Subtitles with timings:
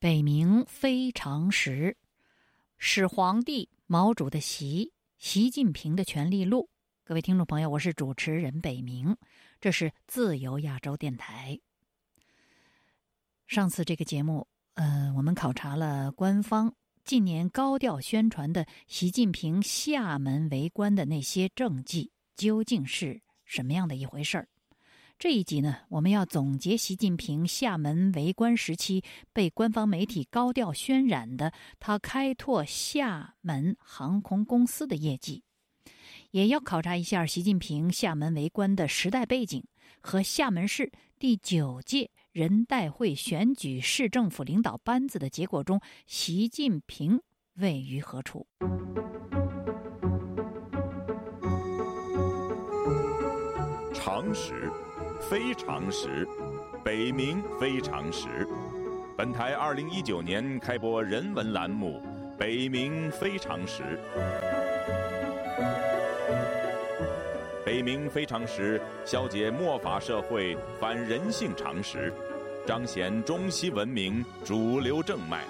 [0.00, 1.96] 北冥非常时，
[2.76, 6.70] 始皇帝毛主的习，习近平的权力录。
[7.02, 9.16] 各位听众朋友，我是主持人北冥，
[9.60, 11.58] 这是自由亚洲电台。
[13.48, 16.72] 上次这个节目，呃，我们考察了官方
[17.04, 24.46] 近年高调宣传的习近平厦门为官的那些政绩，究竟是什么样的一回事儿。
[25.18, 29.02] 这一集呢，我们要总结习近平厦门为官时期
[29.32, 35.42] 被官方媒体高调渲染的他开拓厦门航空公司的业绩，
[36.30, 39.64] 也要考察一下习近平厦门为官的时代背景
[40.00, 47.20] 和厦门市第九届人代会选举市政府领导班子的结果中，习近平
[47.54, 48.46] 位于何处？
[53.92, 54.70] 常识。
[55.20, 56.26] 非常时，
[56.84, 58.46] 北冥非常时。
[59.16, 62.00] 本台二零一九年开播人文栏目
[62.36, 63.82] 《北冥非常时》。
[67.66, 72.12] 北冥非常时，消解末法社会反人性常识，
[72.64, 75.44] 彰显中西文明主流正脉。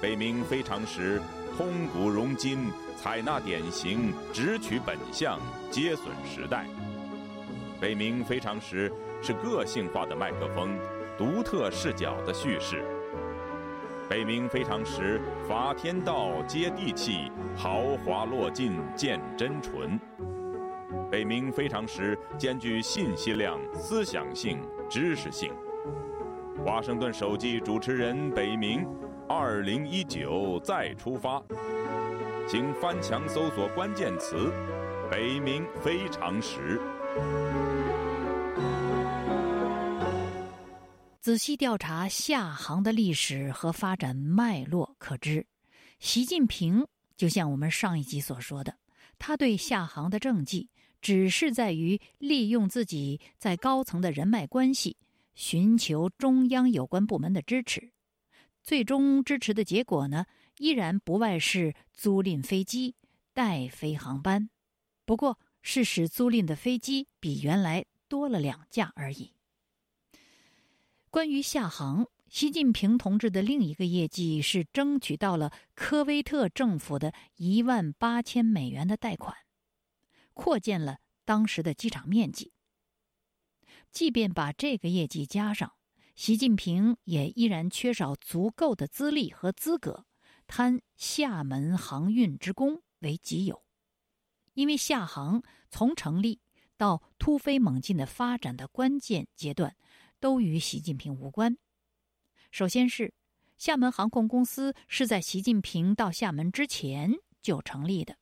[0.00, 1.20] 北冥非常时，
[1.56, 5.38] 通古融今，采纳典型，直取本相，
[5.70, 6.64] 皆损时代。
[7.80, 8.92] 北冥非常时
[9.22, 10.78] 是个性化的麦克风，
[11.16, 12.84] 独特视角的叙事。
[14.06, 19.98] 北冥非常时，法天道接地气，豪华落尽见真纯。
[21.10, 25.50] 北冥非常时兼具信息量、思想性、知识性。
[26.62, 28.86] 华盛顿手机主持人北冥，
[29.26, 31.42] 二零一九再出发，
[32.46, 34.52] 请翻墙搜索关键词
[35.10, 36.78] “北冥非常时”。
[41.20, 45.46] 仔细调查厦航的历史和发展脉络，可知，
[45.98, 46.84] 习近平
[47.16, 48.78] 就像我们上一集所说的，
[49.18, 54.96] 他对厦航的政绩只是在于利用自己在高层的人脉关系，
[55.34, 57.92] 寻求中央有关部门的支持。
[58.62, 60.24] 最终支持的结果呢，
[60.58, 62.96] 依然不外是租赁飞机、
[63.34, 64.48] 代飞航班，
[65.04, 69.34] 不过是使租赁的飞机比原来多了两架而已。
[71.10, 79.36] 关于厦航，习近平同志的另一个业绩是争取到了科威特政府的一万八千美元的贷款，
[80.32, 82.52] 扩建了当时的机场面积。
[83.90, 85.72] 即便把这个业绩加上，
[86.14, 90.06] 习近平也依然缺少足够的资历和资格
[90.46, 93.64] 贪厦门航运之功为己有，
[94.60, 96.38] 因为厦航从成立
[96.76, 99.74] 到突飞猛进的发展的关键阶段。
[100.20, 101.56] 都与习近平无关。
[102.50, 103.14] 首先是
[103.56, 108.16] 厦门航空公司是在习近平到厦门之前就成立的；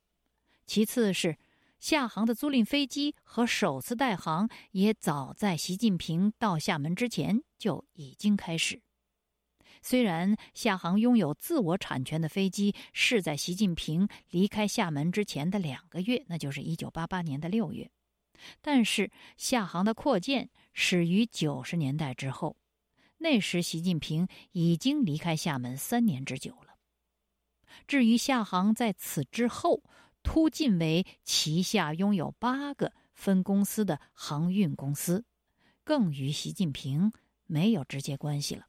[0.64, 1.36] 其次是
[1.80, 8.80] 厦航的租赁飞机和首次代航也早在习近平到厦门之前就已经开始。
[9.88, 17.90] 虽然厦航拥有自我产权的飞机是在习近平离开厦门之前的两个月，那就是一九八八年的六月，
[18.60, 20.50] 但是厦航的扩建。
[20.74, 22.58] 始于九十年代之后，
[23.16, 26.76] 那时习近平已经离开厦门三年之久了。
[27.86, 29.82] 至于厦航在此之后
[30.22, 35.24] 突进为旗下拥有八个分公司的航运公司，
[35.82, 37.10] 更与习近平
[37.46, 38.67] 没有直接关系了。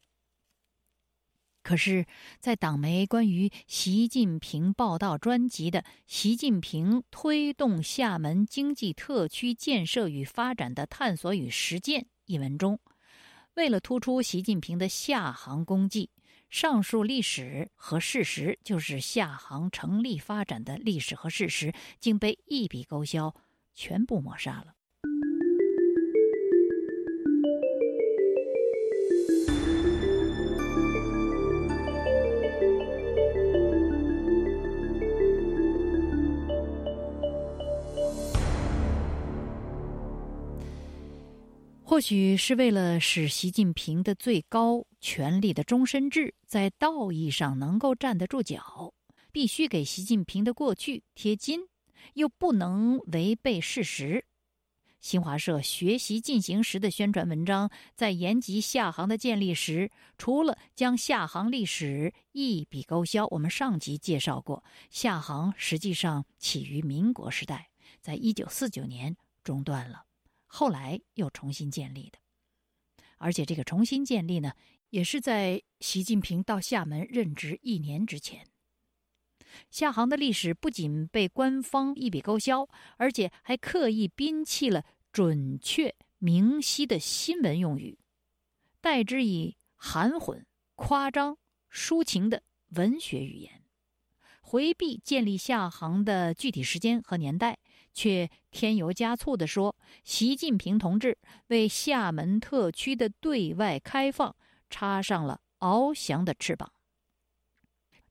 [1.62, 2.06] 可是，
[2.40, 12.80] 在党媒关于习近平报道专辑的《习近平推动厦门经济特区建设与发展的探索与实践》一文中，
[13.54, 16.10] 为了突出习近平的厦航功绩，
[16.48, 23.34] 上述历史和事实就是厦航成立发展的历史和事实，竟被一笔勾销，
[23.74, 24.74] 全部抹杀了。
[42.00, 48.94] 或许是为了使习近平的最高权力的终身制在道义上能够站得住脚，
[49.30, 51.60] 必须给习近平的过去贴金，
[52.14, 54.24] 又不能违背事实。
[54.98, 67.68] 新华社学习进行时的宣传文章在言及厦航的建立时，除了将厦航历史一笔勾销，我们上集介绍过，厦航实际上起于民国时代，
[68.00, 69.14] 在一九四九年
[69.44, 70.06] 中断了。
[70.52, 72.18] 后来又重新建立的，
[73.18, 74.52] 而且这个重新建立呢，
[74.88, 78.48] 也是在习近平到厦门任职一年之前。
[79.70, 88.00] 厦航的历史不仅被官方一笔勾销，而且还刻意摒弃了准确明晰的新闻用语，
[88.80, 90.44] 代之以含混、
[90.74, 91.38] 夸张、
[91.70, 93.62] 抒情的文学语言，
[94.40, 97.59] 回避建立厦航的具体时间和年代，
[97.92, 104.34] 却添油加醋地说：“习近平同志为厦门特区的对外开放
[104.68, 106.72] 插上了翱翔的翅膀。”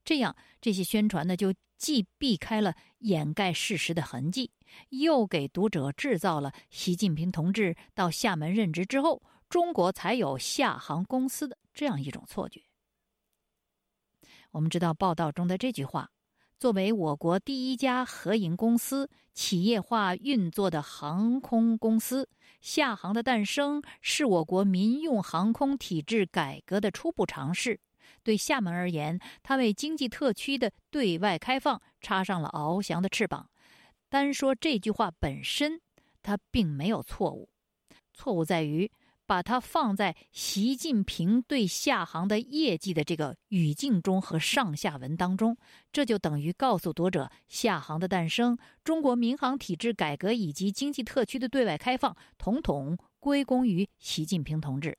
[0.03, 4.51] 这样，这些宣传呢，就既避开了掩盖事实的痕迹，
[4.89, 12.63] 又给读者制造了习近平同志到厦门任职之后，中国才有厦航公司的这样一种错觉。
[14.51, 16.09] 我们知道报道中的这句话
[16.59, 22.27] ：“作为我国第一家合营公司、企业化运作的航空公司，
[22.59, 27.79] 厦航的诞生是我国民用航空体制改革的初步尝试。”
[28.23, 33.49] 对厦门而言，它为经济特区的对外开放插上了翱翔的翅膀。
[34.09, 35.79] 单说这句话本身，
[36.21, 37.47] 它并没有错误，
[38.13, 38.91] 错误在于
[39.29, 45.55] 把它放在习近平对厦航的业绩的这个语境中和上下文当中，
[45.91, 54.97] 这就等于告诉读者，厦航的诞生、中国民航体制改革以及经济特区的对外开放，统统归功于习近平同志。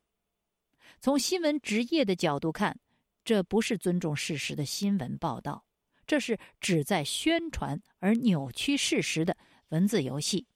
[1.01, 2.79] 从新闻职业的角度看。
[3.23, 5.65] 这不是尊重事实的新闻报道，
[6.07, 9.37] 这是旨在宣传而扭曲事实的
[9.69, 10.47] 文字游戏，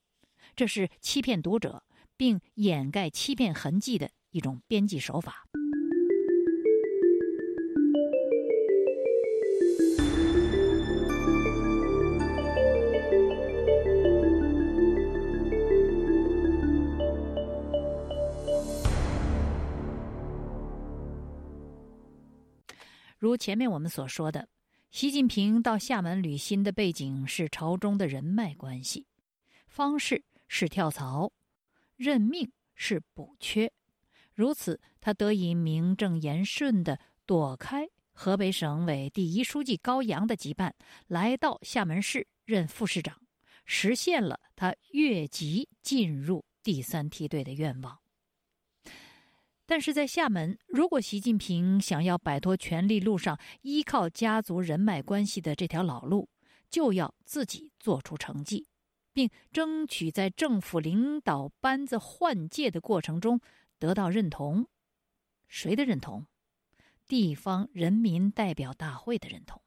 [0.56, 1.84] 这是欺骗读者
[2.16, 5.46] 并掩盖欺骗痕迹的一种编辑手法。
[23.18, 24.48] 如前面我们所说的，
[24.90, 29.06] 习近平到厦门履新的背景是朝中的人脉关系，
[29.66, 31.32] 方式是跳槽，
[31.96, 33.72] 任命是补缺，
[34.34, 40.72] 如此他得以名正言顺地躲开河北省委第一书记高阳的羁绊，
[41.06, 43.20] 来到厦门市任副市长，
[43.64, 47.98] 实现了他越级进入第三梯队的愿望。
[49.66, 56.28] 但是在厦门，如果习近平想要摆脱权力路上依靠家族人脉关系的这条老路，
[56.68, 58.66] 就要自己做出成绩，
[59.14, 63.40] 并争取在政府领导班子换届的过程中
[63.78, 64.66] 得到认同。
[65.48, 66.26] 谁的认同？
[67.06, 69.62] 地方人民代表大会的认同。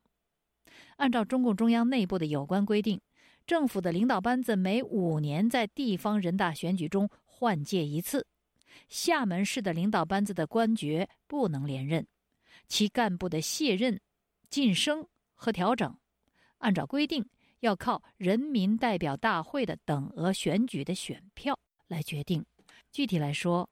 [0.98, 3.00] 按照中共中央内部的有关规定，
[3.46, 8.28] 政府的领导班子每五年在地方人大选举中换届一次。
[8.90, 12.06] 厦门市的领导班子的官爵不能连任，
[12.68, 14.00] 其干部的卸任、
[14.50, 15.98] 晋升和调整，
[16.58, 17.26] 按照规定
[17.60, 22.46] 要靠人民代表大会的等额选举的选票来决定。
[22.92, 23.70] 具体来说，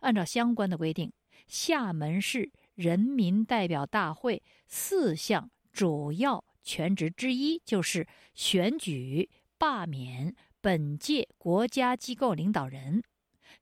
[0.00, 1.12] 按照相关的规定，
[1.46, 13.02] 厦门市人民代表大会四项主要权职之一就是选举、罢免本届国家机构领导人。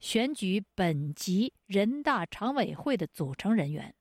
[0.00, 3.94] 选举本级人大常委会的组成人员，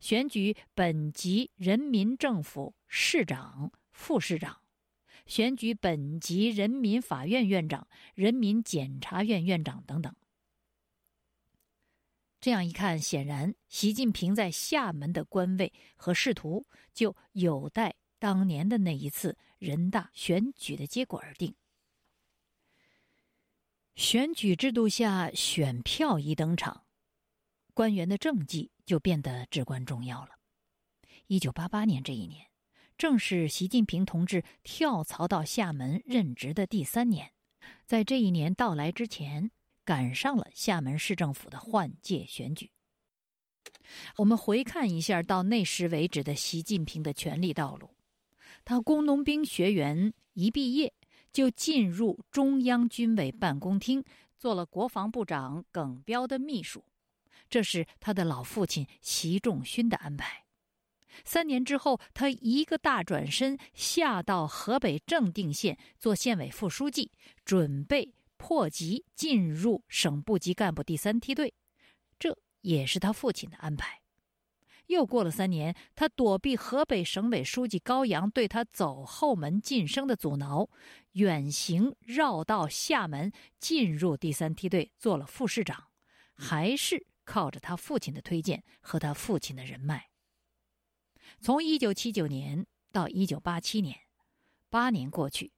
[0.00, 4.62] 选举本级人民政府市长、副市长，
[5.26, 10.14] 选举本级人民法院院长、人民检察院院长等等。
[12.40, 21.54] 这样一看，显然习近平在厦门的官位和仕途就有待当年的那一次人大选举的结果而定。
[23.96, 26.84] 选举制度下，选票一登场，
[27.74, 30.38] 官员的政绩就变得至关重要了。
[31.26, 32.46] 一九八八年这一年，
[32.98, 37.32] 正是习近平同志跳槽到厦门任职的第三年，
[37.84, 39.50] 在这一年到来之前，
[39.84, 42.70] 赶上了厦门市政府的换届选举。
[44.16, 47.90] 我们回看一下到那时为止的习近平的权力道路，
[48.64, 50.92] 他工农兵学员一毕业。
[51.32, 54.02] 就进入中央军委办公厅，
[54.38, 56.82] 做了国防部长耿彪的秘书，
[57.50, 60.45] 这是他的老父亲习仲勋的安排。
[61.26, 67.10] 三年之后，他一个大转身，下到河北正定县做县委副书记，
[67.44, 71.52] 准备破级进入省部级干部第三梯队，
[72.16, 74.00] 这也是他父亲的安排。
[74.86, 80.70] 又过了三年，他躲避河北省委书记高阳对他走后门晋升的阻挠，
[81.14, 85.88] 远行绕道厦门，进入第三梯队，做了副市长，
[86.36, 90.10] 还是靠着他父亲的推荐和他父亲的人脉。
[91.40, 93.96] 从一九七九年到一九八七年，
[94.70, 95.52] 八年过去，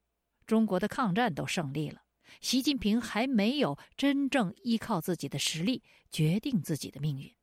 [0.46, 2.02] 中国的抗战都胜利了，
[2.40, 7.34] 习近平还没有真正依靠自己的实力决定自己的命运。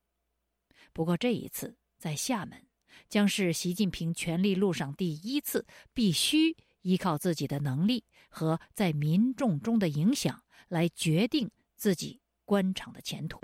[0.94, 2.66] 不过这一次在厦门，
[3.10, 13.40] 将是习近平权力路上第一次必须依靠自己的能力和在民众中的影响来决定自己官场的前途。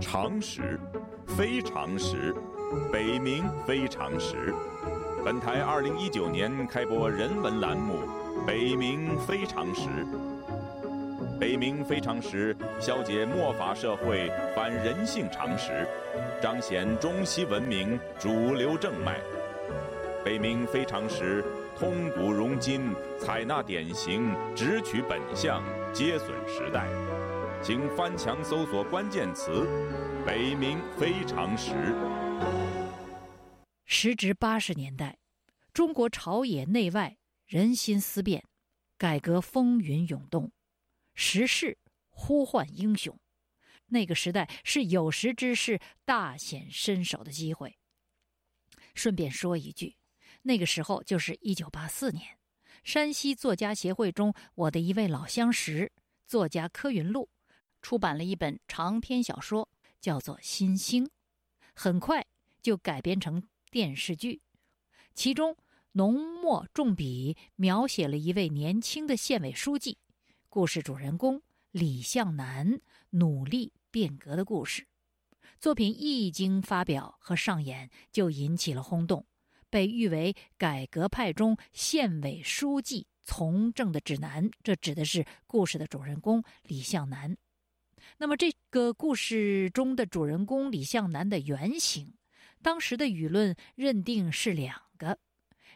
[0.00, 0.78] 常识，
[1.26, 2.32] 非常识，
[2.92, 4.54] 北冥非常识。
[5.24, 7.94] 本台二零一九年开播人文栏目
[8.44, 9.82] 《北冥非常识》。
[11.38, 15.86] 北冥非常识，消解末法社会反人性常识，
[16.42, 19.18] 彰显中西文明主流正脉。
[20.24, 21.42] 北冥非常识，
[21.78, 26.86] 通古融今，采纳典型，直取本相，皆损时代。
[27.62, 29.66] 请翻墙搜索关键词
[30.28, 31.72] “北冥非常时”。
[33.86, 35.18] 时值八十年代，
[35.72, 37.16] 中国朝野内外
[37.46, 38.44] 人心思变，
[38.98, 40.52] 改革风云涌动，
[41.14, 41.78] 时势
[42.10, 43.18] 呼唤英雄。
[43.86, 47.78] 那个时代是有识之士大显身手的机会。
[48.94, 49.96] 顺便说一句，
[50.42, 52.36] 那个时候就是一九八四年，
[52.84, 55.90] 山西作家协会中我的一位老相识，
[56.26, 57.30] 作家柯云路。
[57.80, 61.06] 出版了一本长篇小说，叫做《新星》，
[61.74, 62.24] 很快
[62.62, 64.42] 就改编成电视剧。
[65.14, 65.56] 其中
[65.92, 69.98] 浓墨重笔描写了一位年轻的县委书记，
[70.48, 74.86] 故事主人公李向南努力变革的故事。
[75.58, 79.26] 作品一经发表和上演，就引起了轰动，
[79.68, 84.48] 被誉为改革派中县委书记从政的指南。
[84.62, 87.36] 这指的是故事的主人公李向南。
[88.16, 92.14] 那么，这个故事中的主人公李向南的原型，
[92.62, 95.18] 当时的舆论认定是两个，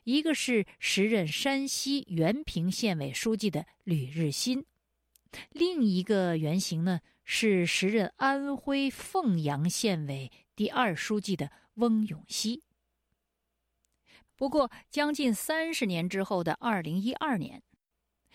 [0.04, 4.64] 一个是时任山西原平县委书记的吕日新，
[5.50, 12.64] 另一个原型呢是时任安徽凤阳县委第二书记的翁永熙。
[14.34, 17.62] 不过，将近三十年之后的二零一二年，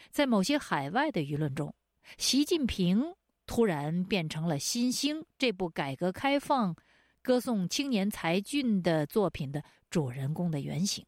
[0.10, 1.76] 在某些海外的舆论中，
[2.18, 3.14] 习近平。
[3.48, 6.76] 突然变成了《新星》这部改革开放、
[7.24, 11.04] 歌颂青年才俊的作品的主人公的原型。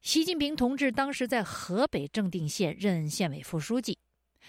[0.00, 3.98] 习近平同志当时在河北正定县任县委副书记，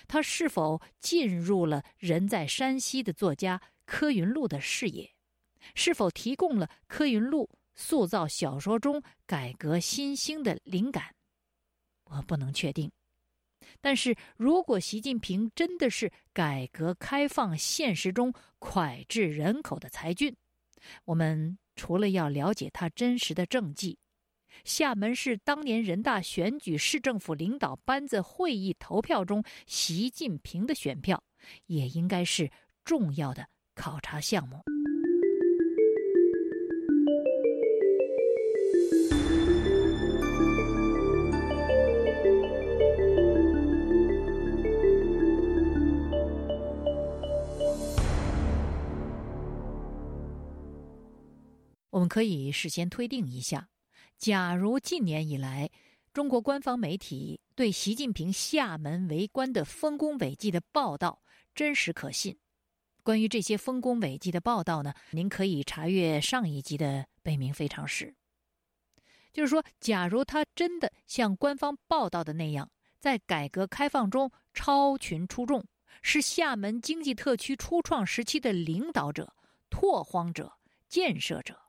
[0.07, 5.13] 他是否进入了人在山西的作家柯云路的视野？
[5.75, 11.13] 是否提供了柯云路塑造小说中改革新兴的灵感？
[12.05, 12.91] 我不能确定。
[13.81, 20.35] 但是如果习近平真的是改革开放现实中脍炙人口的才俊，
[21.05, 23.97] 我们除了要了解他真实的政绩，
[24.63, 31.23] 厦门市当年人大选举市政府领导班子会议投票中习近平的选票，
[31.65, 32.51] 也应该是
[32.83, 34.72] 重要的考察项目。
[51.93, 53.69] 我们可以事先推定一下：
[54.17, 55.69] 假如近年以来
[56.11, 61.21] 中国官方媒体对习近平厦门为官的丰功伟绩的报道
[61.53, 62.35] 真实可信，
[63.03, 68.05] 关于这些丰功伟绩的报道呢，您可以查阅上一集的《北冥非常史》。
[69.31, 75.63] 就是说，假如他真的像官方报道的那样，在改革开放中超群出众，
[76.01, 79.35] 是厦门经济特区初创时期的领导者、
[79.69, 80.51] 拓荒者、
[80.89, 81.59] 建设者。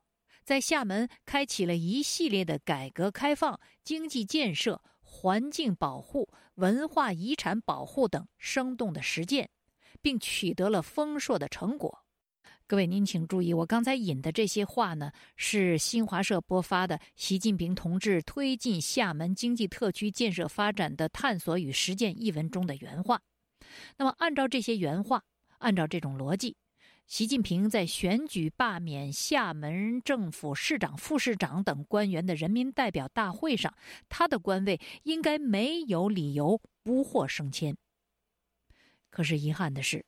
[0.45, 9.49] 在厦门开启了一系列的改革开放、经济建设、环境保护、文化遗产保护等生动的实践，
[10.03, 12.05] 并取得了丰硕的成果。
[12.67, 23.21] 各位，您请注意，我刚才引的这些话呢，是新华社播发的《习近平同志推进厦门经济特区建设发展的探索与实践》一文中的原话。
[23.97, 25.23] 那么，按照这些原话，
[25.59, 26.57] 按照这种逻辑。
[27.06, 33.73] 习近平在选举罢免厦门政府市长、副市长等官员的人民代表大会上，
[34.08, 37.76] 他的官位应该没有理由不获升迁。
[39.11, 40.04] 可是遗憾的是，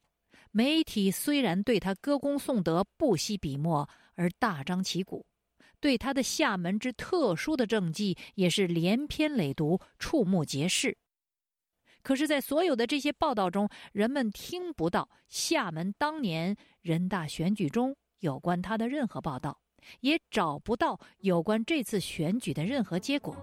[0.50, 5.26] 媒体虽然对他歌功颂德、不惜笔墨而大张旗鼓，
[5.78, 10.96] 对他的厦门之特殊的政绩也是连篇累牍、触目皆是。
[12.06, 19.58] 可是，在所有的这些报道中，人们听不到厦门当年人大选举中有关他的任何报道，
[20.02, 23.36] 也找不到有关这次选举的任何结果。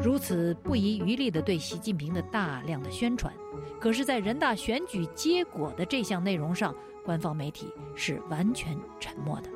[0.00, 3.34] 如此不遗余力地对习近平的大量的宣传，
[3.80, 6.72] 可是，在人大选举结果的这项内容上，
[7.04, 7.66] 官方媒体
[7.96, 9.50] 是完全沉默的。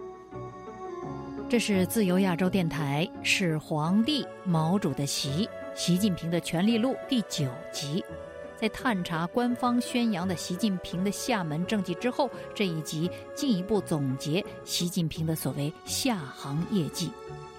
[1.49, 5.49] 这是自由亚洲电台，是皇帝毛主的习，
[5.81, 8.05] 习近平的权力录第九集。
[8.55, 17.11] 在探查官方宣扬的习近平的厦门政绩之后，这一集进一步总结习近平的所谓厦航业绩。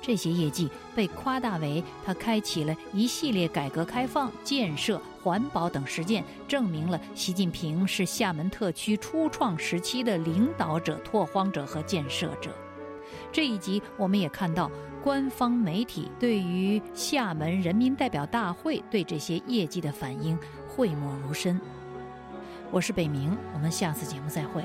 [0.04, 12.52] 这些业绩被夸大为他开启了一系列改革开放、建设、环保等实践，证明了习近平是厦门特区初创时期的领导者、拓荒者和建设者。
[13.32, 14.70] 这一集我们也看到，
[15.02, 21.60] 官方媒体对于厦门人民代表大会对这些业绩的反应讳莫如深。
[22.72, 24.64] 我是北明，我们下次节目再会。